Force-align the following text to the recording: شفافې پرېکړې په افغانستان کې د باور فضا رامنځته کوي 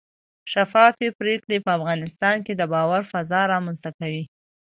شفافې 0.51 1.09
پرېکړې 1.19 1.57
په 1.65 1.69
افغانستان 1.77 2.35
کې 2.45 2.53
د 2.55 2.61
باور 2.73 3.01
فضا 3.11 3.41
رامنځته 3.53 3.89
کوي 3.99 4.23